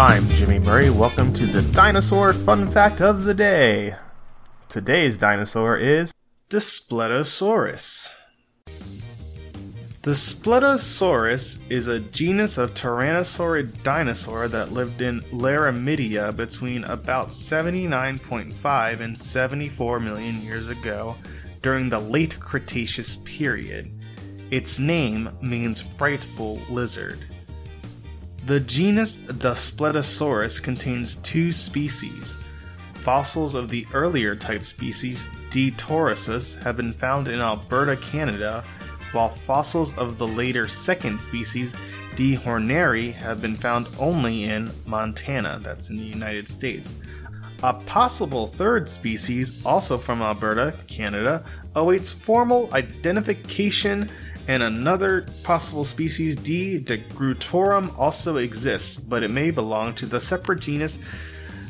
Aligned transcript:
I'm 0.00 0.26
Jimmy 0.30 0.58
Murray. 0.58 0.88
Welcome 0.88 1.30
to 1.34 1.44
the 1.44 1.60
Dinosaur 1.74 2.32
Fun 2.32 2.64
Fact 2.64 3.02
of 3.02 3.24
the 3.24 3.34
Day. 3.34 3.96
Today's 4.70 5.18
dinosaur 5.18 5.76
is 5.76 6.14
Daspletosaurus. 6.48 8.08
The 10.00 10.12
Spletosaurus 10.12 11.58
is 11.68 11.86
a 11.86 12.00
genus 12.00 12.56
of 12.56 12.72
tyrannosaurid 12.72 13.82
dinosaur 13.82 14.48
that 14.48 14.72
lived 14.72 15.02
in 15.02 15.20
Laramidia 15.32 16.34
between 16.34 16.84
about 16.84 17.28
79.5 17.28 19.00
and 19.00 19.18
74 19.18 20.00
million 20.00 20.40
years 20.40 20.70
ago 20.70 21.14
during 21.60 21.90
the 21.90 21.98
late 21.98 22.40
Cretaceous 22.40 23.18
period. 23.18 23.92
Its 24.50 24.78
name 24.78 25.28
means 25.42 25.82
frightful 25.82 26.58
lizard. 26.70 27.26
The 28.46 28.60
genus 28.60 29.16
Daspletosaurus 29.16 30.62
contains 30.62 31.16
two 31.16 31.52
species. 31.52 32.38
Fossils 32.94 33.54
of 33.54 33.68
the 33.68 33.86
earlier 33.92 34.34
type 34.34 34.64
species, 34.64 35.26
D. 35.50 35.70
torosus, 35.72 36.60
have 36.62 36.76
been 36.76 36.92
found 36.92 37.28
in 37.28 37.40
Alberta, 37.40 37.96
Canada 37.96 38.64
while 39.12 39.28
fossils 39.28 39.96
of 39.96 40.18
the 40.18 40.26
later 40.26 40.68
second 40.68 41.20
species, 41.20 41.74
D. 42.16 42.36
horneri, 42.36 43.12
have 43.14 43.42
been 43.42 43.56
found 43.56 43.88
only 43.98 44.44
in 44.44 44.70
Montana, 44.86 45.60
that's 45.62 45.90
in 45.90 45.96
the 45.96 46.04
United 46.04 46.48
States. 46.48 46.94
A 47.62 47.74
possible 47.74 48.46
third 48.46 48.88
species, 48.88 49.64
also 49.66 49.98
from 49.98 50.22
Alberta, 50.22 50.74
Canada, 50.86 51.44
awaits 51.74 52.12
formal 52.12 52.72
identification, 52.72 54.08
and 54.50 54.64
another 54.64 55.26
possible 55.44 55.84
species, 55.84 56.34
D. 56.34 56.80
degrootorum, 56.80 57.96
also 57.96 58.38
exists, 58.38 58.96
but 58.96 59.22
it 59.22 59.30
may 59.30 59.52
belong 59.52 59.94
to 59.94 60.06
the 60.06 60.20
separate 60.20 60.58
genus 60.58 60.98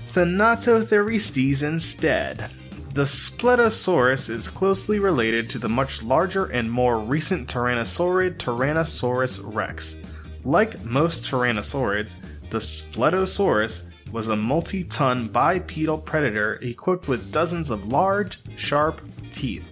Thanatotheristes 0.09 1.63
instead. 1.63 2.51
Daspletosaurus 2.95 4.31
is 4.31 4.49
closely 4.49 4.99
related 4.99 5.51
to 5.51 5.59
the 5.59 5.69
much 5.69 6.03
larger 6.03 6.47
and 6.47 6.73
more 6.73 6.99
recent 6.99 7.47
tyrannosaurid 7.51 8.39
Tyrannosaurus 8.39 9.43
rex. 9.55 9.99
Like 10.47 10.83
most 10.83 11.25
tyrannosaurids, 11.25 12.17
Daspletosaurus 12.49 13.85
was 14.11 14.29
a 14.29 14.37
multi 14.37 14.85
ton 14.85 15.29
bipedal 15.29 15.99
predator 15.99 16.55
equipped 16.63 17.09
with 17.09 17.31
dozens 17.31 17.69
of 17.69 17.89
large, 17.89 18.39
sharp 18.57 19.03
teeth. 19.33 19.67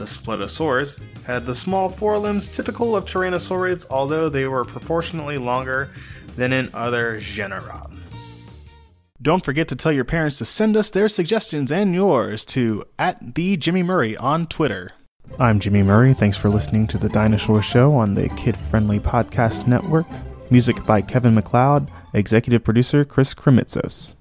Daspletosaurus 0.00 1.00
had 1.24 1.46
the 1.46 1.54
small 1.54 1.88
forelimbs 1.88 2.48
typical 2.48 2.96
of 2.96 3.04
tyrannosaurids, 3.04 3.86
although 3.90 4.28
they 4.28 4.46
were 4.46 4.64
proportionately 4.64 5.38
longer 5.38 5.90
than 6.36 6.52
in 6.52 6.70
other 6.74 7.18
genera. 7.20 7.88
Don't 9.22 9.44
forget 9.44 9.68
to 9.68 9.76
tell 9.76 9.92
your 9.92 10.06
parents 10.06 10.38
to 10.38 10.46
send 10.46 10.76
us 10.76 10.90
their 10.90 11.08
suggestions 11.08 11.70
and 11.70 11.94
yours 11.94 12.44
to 12.46 12.84
at 12.98 13.34
the 13.34 13.58
Jimmy 13.58 13.82
Murray 13.82 14.16
on 14.16 14.46
Twitter. 14.46 14.92
I'm 15.38 15.60
Jimmy 15.60 15.82
Murray. 15.82 16.14
Thanks 16.14 16.36
for 16.36 16.48
listening 16.48 16.86
to 16.88 16.98
the 16.98 17.10
Dinosaur 17.10 17.62
Show 17.62 17.92
on 17.92 18.14
the 18.14 18.30
Kid 18.30 18.56
Friendly 18.56 18.98
Podcast 18.98 19.66
Network. 19.66 20.06
Music 20.50 20.84
by 20.86 21.02
Kevin 21.02 21.34
MacLeod, 21.34 21.90
executive 22.14 22.64
producer 22.64 23.04
Chris 23.04 23.34
Krimitsos. 23.34 24.14